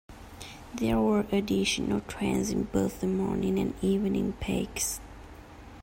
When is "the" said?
3.01-3.05